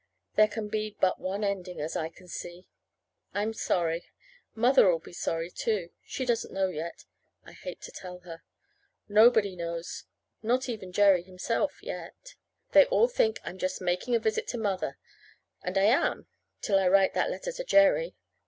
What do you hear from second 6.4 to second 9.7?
know yet. I hate to tell her. Nobody